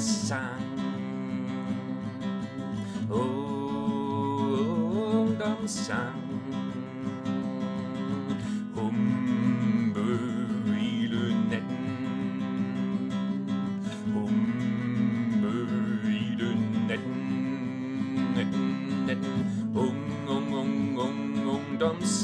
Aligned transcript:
sang. 0.00 0.60
Om 3.10 5.36
dam 5.38 5.66
sang. 5.66 6.30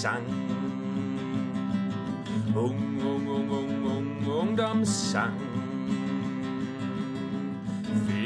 Sang. 0.07 0.23
Ung, 2.55 2.79
ung, 3.03 3.29
ung, 3.29 3.51
ung, 3.51 4.27
ung, 4.27 4.57
sang. 4.85 5.66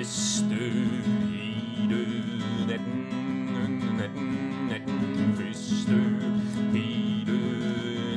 Feste 0.01 0.57
hele 0.57 2.01
natten, 2.65 3.05
natten, 3.99 4.29
natten, 4.71 5.01
feste 5.37 5.99
hele 6.73 7.37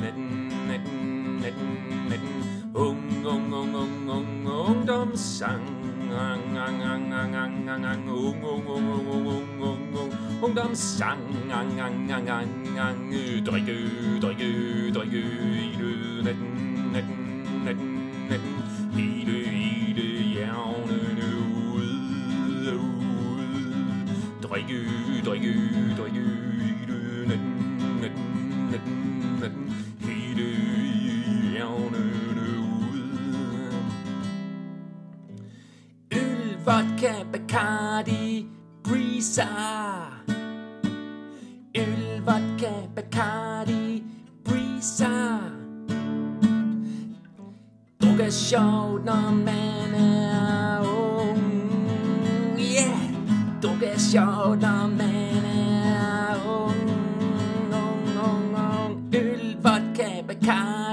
natten, 0.00 0.48
natten, 0.64 1.40
natten, 1.44 2.08
natten. 2.08 2.72
Ung, 2.72 3.04
ung, 3.20 3.52
ung, 3.52 3.74
ung, 3.76 4.08
ung, 4.08 4.48
ungdomssang. 4.48 5.60
Ang, 6.08 6.56
ang, 6.56 6.80
ang, 6.80 7.12
ang, 7.12 7.34
ang, 7.36 7.68
ang, 7.68 7.84
ang, 7.84 8.08
ung, 8.08 8.40
ung, 8.40 8.64
ung, 8.64 8.88
ung, 8.88 9.04
ung, 9.04 9.28
ung, 9.28 9.44
ung, 9.60 9.84
ung, 9.92 10.12
ungdomssang. 10.40 11.20
Ang, 11.52 11.76
ang, 11.76 12.08
ang, 12.08 12.28
ang, 12.32 12.48
ang, 12.80 13.12
drikke, 13.44 13.76
drikke, 14.24 14.48
drikke, 14.88 15.20
hele 15.20 15.92
natten, 16.24 16.48
natten, 16.96 17.20
natten, 17.68 17.93
vodka, 36.64 37.24
Bacardi, 37.30 38.46
Breezer 38.82 39.44
Øl, 41.74 42.22
vodka, 42.24 42.72
Bacardi, 42.94 44.02
Breezer 44.44 45.40
Druk 48.00 48.20
er 48.20 48.30
sjovt, 48.30 49.04
når 49.04 49.30
man 49.30 49.94
er 49.94 50.80
ung. 50.80 51.42
Yeah! 52.58 52.98
Druk 53.62 53.82
er 53.82 53.98
sjovt, 53.98 54.60
når 54.60 54.86
man 54.86 55.44
er 55.44 56.36
ung. 56.46 56.90
ung, 57.72 58.18
ung, 58.24 58.56
ung. 58.56 59.14
Øl, 59.14 59.56
vodka, 59.62 60.22
Bacardi, 60.28 60.83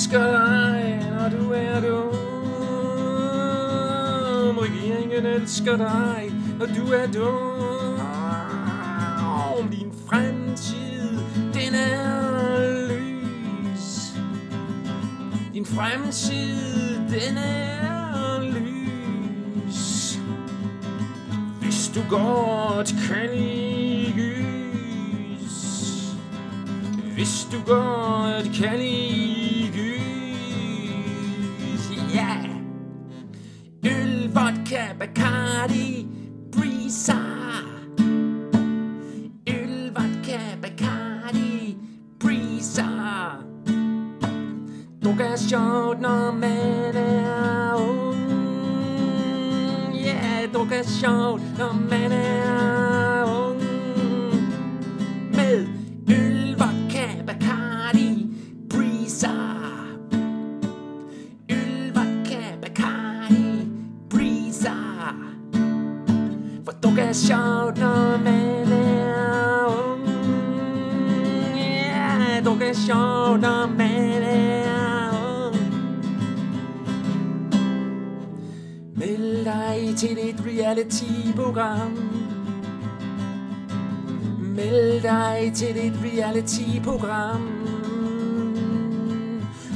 elsker 0.00 0.26
dig, 0.26 1.06
når 1.10 1.28
du 1.28 1.52
er 1.52 1.80
dum. 1.80 2.14
Regeringen 4.58 5.26
elsker 5.26 5.76
dig, 5.76 6.32
når 6.58 6.66
du 6.66 6.92
er 6.92 7.06
dum. 7.06 7.98
Din 9.70 9.92
fremtid, 10.08 11.18
den 11.54 11.74
er 11.74 12.88
lys. 12.88 14.12
Din 15.54 15.66
fremtid, 15.66 16.96
den 16.96 17.36
er 17.36 18.42
lys. 18.42 20.18
Hvis 21.60 21.90
du 21.94 22.00
godt 22.08 22.94
kan 23.08 23.30
lide 23.34 24.12
gys. 24.12 25.58
Hvis 27.14 27.48
du 27.52 27.58
godt 27.66 28.50
kan 28.54 28.78
lide 28.78 29.49
vodka, 34.70 34.94
Bacardi, 34.98 36.06
Brisa. 36.50 37.18
Øl, 39.46 39.92
vodka, 39.94 40.40
Bacardi, 40.62 41.76
Brisa. 42.20 42.86
Druk 45.02 45.20
er 45.20 45.36
sjovt, 45.36 46.00
når 46.00 46.32
man 46.32 46.96
er 46.96 47.74
ung. 47.74 48.30
Ja, 49.94 50.14
yeah, 50.14 50.52
druk 50.54 50.72
er 50.72 50.82
sjovt, 50.82 51.58
når 51.58 51.72
man 51.72 52.12
er 52.12 53.09
dog 66.82 66.98
er 66.98 67.12
sjovt, 67.12 67.78
når 67.78 68.18
man 68.24 68.72
er 68.72 69.66
ung. 69.66 70.08
Ja, 71.56 72.18
yeah, 72.18 72.44
druk 72.44 72.62
er 72.62 72.74
sjovt, 72.74 73.40
når 73.40 73.66
man 73.66 74.22
er 74.22 75.10
ung. 75.46 75.56
Meld 78.96 79.44
dig 79.44 79.96
til 79.96 80.18
et 80.18 80.42
reality-program. 80.46 81.98
Meld 84.38 85.02
dig 85.02 85.52
til 85.54 85.86
et 85.86 85.94
reality-program. 86.04 87.48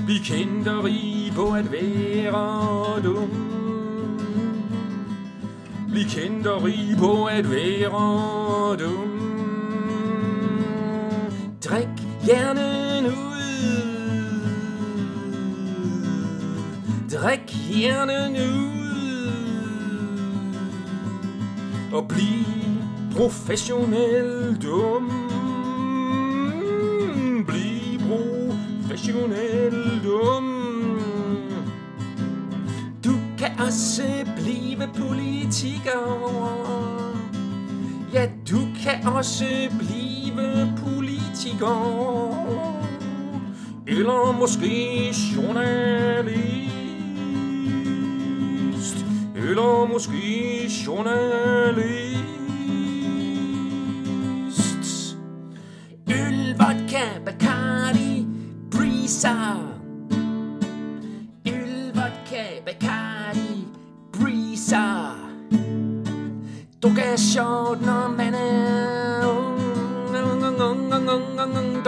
Bliv 0.07 0.21
kendt 0.25 0.69
og 0.69 0.85
rig 0.85 1.33
på 1.35 1.53
at 1.53 1.73
være 1.73 3.03
dum. 3.03 3.64
Bliv 5.95 6.07
kendt 6.07 6.47
og 6.47 6.63
rig 6.63 6.97
på 6.99 7.25
at 7.25 7.51
være 7.51 8.77
dum. 8.77 9.11
Drik 11.65 11.89
hjernen 12.27 13.07
ud. 13.07 13.45
Drik 17.13 17.57
hjernen 17.71 18.37
ud. 18.37 19.33
Og 21.93 22.09
bliv 22.09 22.45
professionel 23.17 24.59
dum. 24.63 25.11
Bliv 27.47 28.01
professionel 28.01 29.84
politiker. 35.65 36.03
Ja, 38.13 38.29
du 38.51 38.59
kan 38.83 39.07
også 39.15 39.45
blive 39.79 40.73
politiker. 40.87 41.77
Eller 43.87 44.39
måske 44.39 45.15
journalist. 45.37 46.67
Eller 49.37 49.87
måske 49.93 50.71
journalist. 50.87 52.04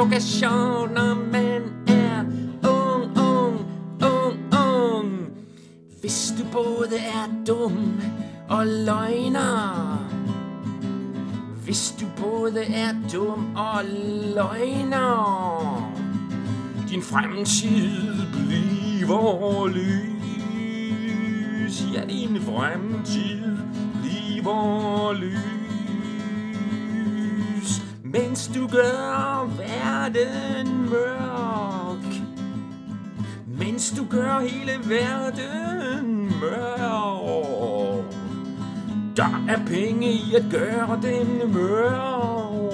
Ung, 0.06 0.12
ung. 0.12 0.14
Er 0.14 0.20
sjovt, 0.20 0.92
når 0.94 1.14
man 1.32 1.62
er 1.86 2.24
ung, 2.68 3.18
ung, 3.18 3.66
ung, 4.02 4.54
ung. 4.54 5.28
Hvis 6.00 6.34
du 6.38 6.44
både 6.52 6.98
er 6.98 7.28
dum 7.46 8.00
og 8.48 8.66
løgner. 8.66 9.96
Hvis 11.64 11.94
du 12.00 12.06
både 12.22 12.64
er 12.64 12.94
dum 13.12 13.56
og 13.56 13.84
løgner. 14.34 15.92
Din 16.90 17.02
fremtid 17.02 18.12
bliver 18.32 19.68
lys. 19.68 21.06
Ja, 21.94 22.04
din 22.08 22.42
fremtid 22.42 23.56
bliver 24.02 25.12
lys. 25.12 25.55
Mens 28.12 28.50
du 28.54 28.66
gør 28.66 29.50
verden 29.56 30.90
mørk. 30.90 32.04
Mens 33.46 33.94
du 33.96 34.06
gør 34.10 34.40
hele 34.40 34.72
verden 34.88 36.32
mørk. 36.40 38.04
Der 39.16 39.44
er 39.48 39.66
penge 39.66 40.12
i 40.12 40.34
at 40.34 40.44
gøre 40.50 41.00
den 41.02 41.52
mørk. 41.52 42.72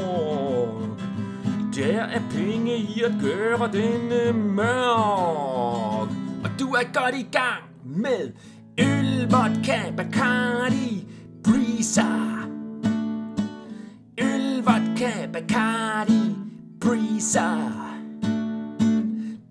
Der 1.77 2.03
er 2.03 2.21
penge 2.31 2.77
i 2.77 3.03
at 3.05 3.13
gøre 3.21 3.73
den 3.73 4.33
mørk. 4.57 6.09
Og 6.45 6.51
du 6.61 6.67
er 6.73 6.93
godt 6.93 7.15
i 7.15 7.29
gang 7.33 7.63
med 7.85 8.33
øl, 8.79 9.29
vodka, 9.31 9.93
Bacardi, 9.97 11.07
Breezer. 11.45 12.32
Cardi 15.49 16.35
Brisa. 16.79 17.73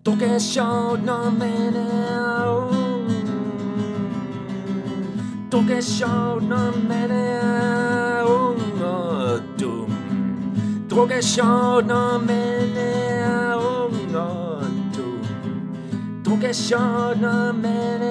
Don't 0.03 0.17
get 0.17 0.41
shot 0.41 1.03
no 1.03 1.31
man. 1.31 1.73
Don't 5.49 5.63
oh. 5.63 5.67
get 5.67 5.83
shot 5.83 6.41
no 6.43 6.71
man. 6.71 7.11
Oh, 8.25 9.39
Don't 10.87 11.07
get 11.07 11.23
shot 11.23 11.85
no 11.85 12.19
man. 12.19 12.77
Oh, 13.53 13.89
Don't 16.23 16.39
get 16.39 16.55
shot 16.55 17.17
no 17.19 17.53
man. 17.53 18.01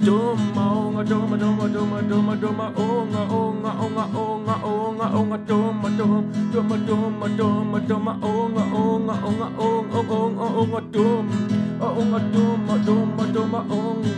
Don't 0.00 0.28
get 0.28 0.54
shot 0.54 0.59
onga 1.00 1.08
doma 1.08 1.36
doma 1.36 1.66
doma 1.68 2.02
doma 2.02 2.34
doma 2.36 2.66
onga 2.76 3.22
onga 3.30 3.72
onga 3.72 4.04
onga 4.14 4.54
onga 4.64 5.06
onga 5.18 5.38
doma 5.48 5.88
doma 5.98 6.36
doma 6.46 6.76
doma 6.86 7.28
doma 7.38 7.78
doma 7.88 8.12
onga 8.22 8.62
onga 8.74 9.14
onga 9.24 9.48
onga 9.58 10.00
onga 10.10 10.44
onga 10.60 10.80
doma 10.92 11.36
onga 11.80 12.18
doma 12.34 12.74
doma 12.86 13.24
doma 13.34 13.60
onga 13.70 14.10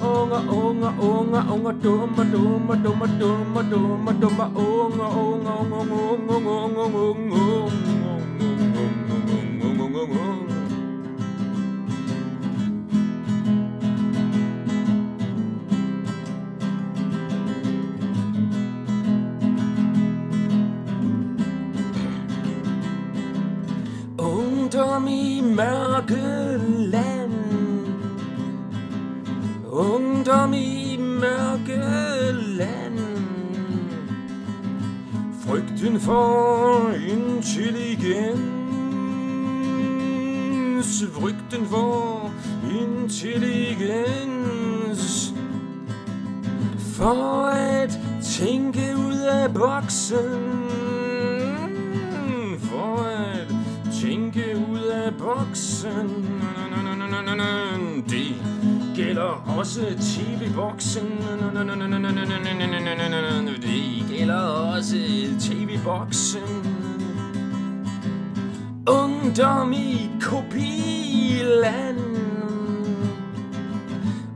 onga 0.00 0.38
onga 0.48 0.90
onga 1.10 1.40
onga 1.52 1.72
doma 1.82 2.24
doma 2.32 2.74
doma 2.82 3.06
doma 3.20 3.62
doma 3.70 4.12
doma 4.20 4.46
onga 4.56 5.06
onga 5.24 5.52
onga 5.60 5.92
onga 5.92 6.34
onga 6.36 6.50
onga 6.50 6.84
onga 7.04 7.49
Ungdom 30.00 30.52
i 30.52 30.96
mørke 30.96 31.76
land. 32.58 32.98
Frygten 35.46 36.00
for 36.00 36.90
intelligens. 37.08 38.40
Frygten 41.12 41.66
for 41.66 42.32
intelligens. 42.70 44.14
For 46.78 47.46
at 47.46 47.98
tænke 48.38 48.96
ud 48.96 49.18
af 49.18 49.54
boksen. 49.54 50.68
For 52.58 53.02
at 53.02 53.48
tænke 54.02 54.66
ud 54.72 54.82
af 54.82 55.14
boksen. 55.18 56.26
Det 58.10 58.34
gælder 59.04 59.56
også 59.58 59.80
TV-boksen. 59.80 61.08
Det 63.62 64.04
gælder 64.10 64.40
også 64.40 64.96
TV-boksen. 65.40 66.40
Ungdom 68.88 69.72
i 69.72 70.10
kopiland. 70.20 71.98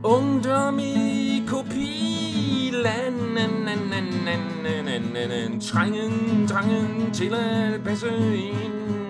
Ungdom 0.03 0.79
i 0.79 1.43
kopiland. 1.47 3.15
Trængen, 5.61 6.47
trængen 6.47 7.13
til 7.13 7.33
at 7.33 7.83
passe 7.83 8.07
ind. 8.35 9.04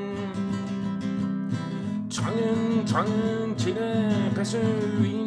Trangen, 2.35 2.87
trangen 2.87 3.55
til 3.57 3.77
at 3.77 4.35
passe 4.35 4.59
ind. 5.05 5.25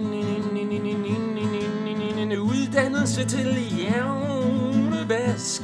Uddannelse 2.79 3.25
til 3.25 3.55
hjernevask. 3.55 5.63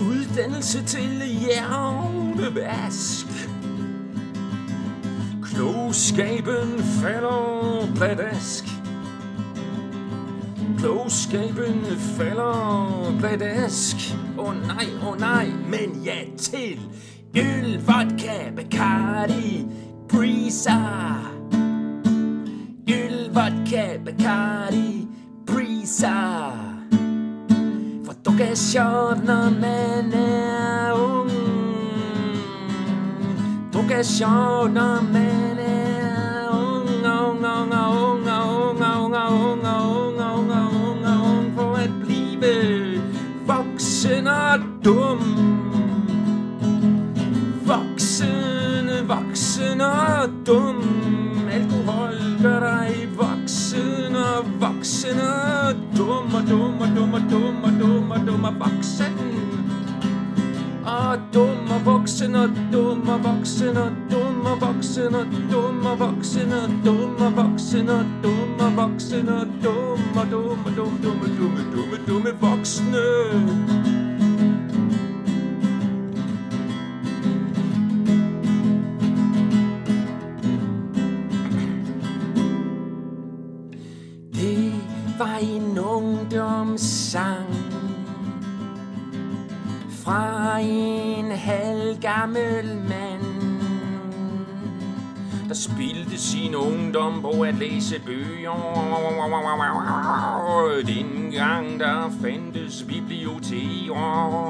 Uddannelse 0.00 0.84
til 0.84 1.22
hjernevask. 1.22 3.26
Klogskaben 5.42 6.78
falder 6.78 7.86
pladask. 7.96 8.64
Klogskaben 10.78 11.84
falder 12.16 13.14
pladask. 13.18 13.96
Åh 14.38 14.48
oh, 14.48 14.66
nej, 14.66 14.86
åh 15.02 15.08
oh, 15.08 15.20
nej, 15.20 15.46
men 15.46 16.02
ja 16.04 16.18
til 16.38 16.80
øl, 17.36 17.80
vodka, 17.86 18.50
Bacardi, 18.56 19.66
Brisa. 20.08 20.78
Øl, 22.88 23.30
vodka, 23.34 23.98
Bacardi, 24.04 25.08
Brisa. 25.46 26.50
For 28.04 28.14
du 28.24 28.30
kan 28.38 28.56
sjovt, 28.56 29.24
man 29.24 30.12
er 30.12 30.92
ung. 30.92 31.30
Du 33.72 33.78
når 34.68 35.02
man 35.12 35.58
er 35.58 35.79
dummer, 56.50 56.86
dummer, 56.96 57.20
dummer, 57.30 57.70
dummer, 57.78 58.18
dummer 58.26 58.48
ah, 58.48 58.58
voksen. 58.58 59.12
Og 60.84 61.18
dummer 61.34 61.78
voksen 61.84 62.34
og 62.34 62.50
dummer 62.72 63.18
voksen 63.18 63.76
og 63.76 63.92
dummer 64.10 64.56
voksen 64.60 65.14
og 65.14 65.26
dummer 65.52 65.94
voksen 65.96 66.52
og 66.52 66.70
dummer 66.84 67.30
voksen 67.36 67.88
og 67.88 68.06
dummer 68.22 68.70
voksen 68.76 69.28
og 69.28 69.46
dum 69.62 70.00
dummer 70.30 70.70
dum 70.76 70.98
dumme 71.02 71.28
dum 71.38 71.54
dumme 71.72 71.96
dumme 72.06 72.32
voksne. 72.40 73.06
var 85.20 85.38
en 85.42 85.69
ungdomssang 86.30 87.54
fra 89.90 90.58
en 90.60 91.30
halvgammel 91.30 92.76
mand, 92.88 93.60
der 95.48 95.54
spildte 95.54 96.18
sin 96.18 96.54
ungdom 96.54 97.22
på 97.22 97.30
at 97.30 97.54
læse 97.54 98.00
bøger. 98.06 98.52
Dengang 100.86 101.80
der 101.80 102.10
fandtes 102.22 102.84
biblioteker 102.88 104.40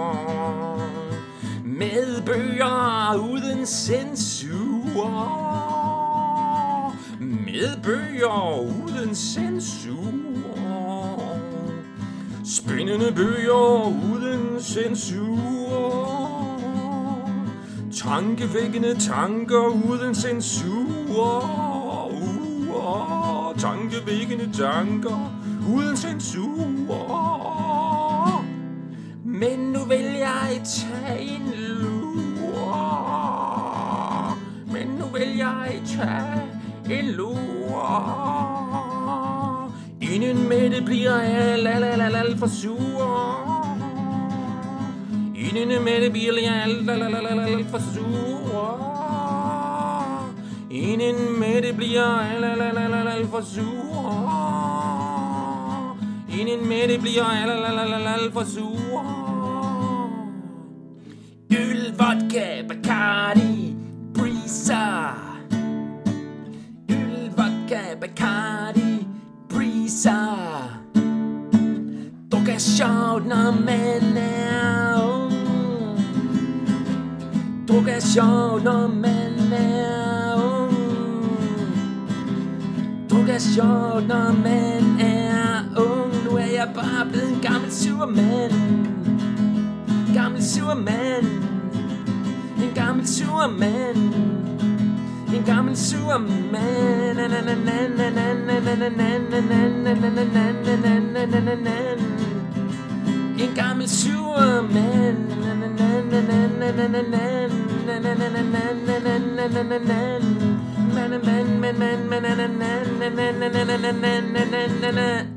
med 1.65 2.23
bøger 2.27 3.17
uden 3.33 3.67
censur. 3.67 5.11
Med 7.21 7.83
bøger 7.83 8.61
uden 8.61 9.15
censur. 9.15 10.60
Spændende 12.57 13.12
bøger 13.16 13.87
uden 14.12 14.61
censur. 14.61 15.38
Tankevækkende 17.92 18.95
tanker 18.99 19.90
uden 19.90 20.14
censur. 20.14 20.87
Uh, 21.09 22.14
uh, 22.69 23.57
Tankevækkende 23.57 24.52
tanker 24.52 25.33
uden 25.75 25.97
censur. 25.97 26.66
Men 29.25 29.59
nu 29.59 29.85
vil 29.88 30.14
jeg 30.19 30.61
tage 30.64 31.21
en 31.21 31.52
lur. 31.57 32.50
Men 34.73 34.87
nu 34.87 35.04
vil 35.04 35.37
jeg 35.37 35.83
tage 35.87 36.42
en 37.00 37.04
lur 37.11 38.80
det 40.81 40.87
bliver 40.87 41.15
alt, 41.15 41.69
alt, 41.69 41.85
alt, 41.85 42.03
alt, 42.03 42.17
alt 42.17 42.39
for 42.39 42.47
sur 42.47 43.67
Inden 45.35 45.85
med 45.85 46.01
det 46.05 46.13
bliver 46.13 46.53
alt, 46.53 46.91
alt, 46.91 47.03
alt, 47.03 47.17
alt, 47.17 47.27
alt, 47.27 47.41
alt 47.41 47.71
for 47.71 47.79
sur 47.79 48.81
Inden 50.71 51.41
med 51.41 51.63
det 51.63 51.77
bliver 51.77 52.05
alt, 52.05 52.45
alt, 52.45 52.63
alt, 52.63 52.79
alt, 52.79 52.95
alt, 52.95 53.09
alt 53.09 53.31
for 53.31 53.41
sur 53.41 54.31
Inden 56.41 56.69
med 56.69 56.89
det 56.89 57.01
bliver 57.01 57.25
alt, 57.25 57.51
alt, 57.51 57.65
alt, 57.67 57.81
alt, 57.81 57.95
alt, 57.95 58.23
alt 58.23 58.33
for 58.33 58.45
sur 58.45 59.05
Øl, 61.51 61.95
vodka, 61.99 62.63
Bacardi, 62.69 63.75
Breezer 64.15 65.20
er 72.50 72.59
sjovt, 72.59 73.26
når 73.26 73.50
man 73.50 74.16
er 74.16 75.02
ung 75.02 75.33
Druk 77.69 77.88
er 77.88 78.00
sjovt, 78.00 78.64
når 78.64 78.87
man 78.87 79.52
er 79.52 80.35
ung 80.35 80.75
Druk 83.11 83.28
er 83.28 83.38
sjovt, 83.38 84.09
når 84.09 84.33
man 84.42 85.00
er 85.00 85.80
ung 85.80 86.12
Nu 86.25 86.37
er 86.37 86.45
jeg 86.45 86.69
bare 86.75 87.07
blevet 87.11 87.28
en 87.28 87.40
gammel 87.42 87.73
sur 87.73 88.07
mand 88.07 88.52
Gammel 90.14 90.45
sur 90.45 90.75
mand 90.75 91.26
En 92.62 92.75
gammel 92.75 93.07
sur 93.07 93.49
mand 93.59 94.14
En 95.35 95.45
gammel 95.47 95.76
sur 95.76 96.19
Superman 103.90 105.30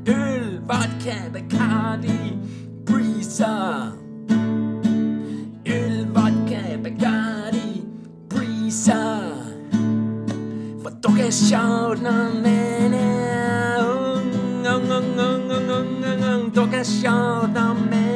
Øl, 0.06 0.60
vodka, 0.66 1.16
Bacardi, 1.32 2.38
Breezer. 2.86 3.92
Øl, 5.66 6.06
vodka, 6.14 6.76
Bacardi, 6.82 7.82
Breezer. 8.30 9.32
For 10.82 10.90
du 10.90 11.08
kan 11.16 11.32
sjovt, 11.32 12.02
når 12.02 12.42
man 12.42 12.94
er 12.94 13.78
ung, 13.84 14.66
ung, 14.74 14.92
ung, 14.92 15.20
ung, 15.20 15.50
ung, 15.52 16.04
ung, 16.04 16.24
ung 16.34 16.54
Du 16.54 16.66
kan 16.70 16.84
sjovt, 16.84 17.54
når 17.54 17.74
man 17.90 18.13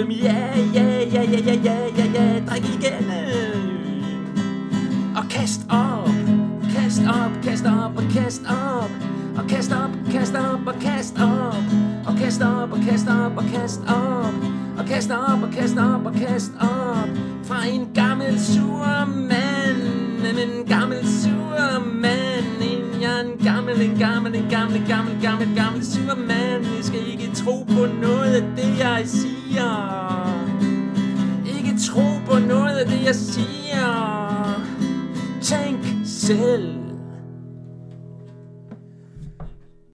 dem. 0.00 0.10
Ja, 0.10 0.56
ja, 0.72 0.82
ja, 1.14 1.22
ja, 1.22 1.38
ja, 1.46 1.54
ja, 1.54 1.74
ja, 1.96 2.04
ja. 2.04 2.40
Drik 2.46 2.64
igen. 2.64 3.04
Øh. 3.04 3.56
Og 5.16 5.24
kast 5.30 5.60
op. 5.68 6.10
Kast 6.74 7.02
op, 7.08 7.32
kast 7.42 7.66
op 7.66 7.96
og 7.96 8.02
kast 8.14 8.42
op. 8.46 8.90
Og 9.36 9.46
kast 9.48 9.72
op, 9.72 9.90
kast 10.12 10.34
op 10.34 10.66
og 10.66 10.74
kast 10.80 11.18
op. 11.18 11.56
Og 12.06 12.16
kast 12.16 12.42
op 12.42 12.72
og 12.72 12.78
kast 12.88 13.08
op 13.08 13.36
og 13.36 13.44
kast 13.52 13.80
op. 13.88 14.34
Og 14.78 14.84
kast 14.86 15.10
op 15.10 15.42
og 15.42 15.50
kast 15.52 15.78
op 15.78 16.06
og 16.06 16.12
kast 16.12 16.52
op. 16.60 17.08
Fra 17.44 17.66
en 17.66 17.88
gammel 17.94 18.40
sur 18.40 19.06
mand. 19.06 20.38
En 20.38 20.66
gammel 20.68 21.06
sur 21.06 21.84
mand. 22.02 22.62
En 22.62 23.02
jeg 23.02 23.20
en 23.20 23.46
gammel, 23.46 23.80
en 23.80 23.98
gammel, 23.98 24.34
en 24.34 24.50
gammel, 24.50 24.82
gammel, 24.88 25.18
gammel, 25.22 25.48
gammel 25.56 25.84
sur 25.84 26.14
mand. 26.16 26.64
I 26.80 26.82
skal 26.82 27.06
ikke 27.12 27.30
tro 27.34 27.62
på 27.62 27.86
noget 28.00 28.34
af 28.34 28.42
det, 28.56 28.78
jeg 28.78 29.02
siger 29.04 29.39
siger. 29.50 30.36
Ikke 31.56 31.78
tro 31.86 32.02
på 32.26 32.38
noget 32.38 32.76
af 32.78 32.86
det 32.86 33.04
jeg 33.04 33.14
siger. 33.14 34.62
Tænk 35.42 35.84
selv. 36.04 36.79